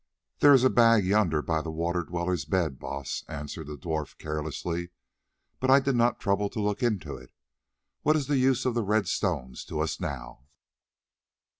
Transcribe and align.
"There 0.39 0.55
is 0.55 0.63
a 0.63 0.71
bag 0.71 1.05
yonder 1.05 1.43
by 1.43 1.61
the 1.61 1.69
Water 1.69 2.01
Dweller's 2.01 2.45
bed, 2.45 2.79
Baas," 2.79 3.23
answered 3.27 3.67
the 3.67 3.77
dwarf 3.77 4.17
carelessly, 4.17 4.89
"but 5.59 5.69
I 5.69 5.79
did 5.79 5.95
not 5.95 6.19
trouble 6.19 6.49
to 6.49 6.59
look 6.59 6.81
into 6.81 7.15
it. 7.17 7.31
What 8.01 8.15
is 8.15 8.25
the 8.25 8.39
use 8.39 8.65
of 8.65 8.73
the 8.73 8.81
red 8.81 9.07
stones 9.07 9.63
to 9.65 9.79
us 9.79 9.99
now?" 9.99 10.47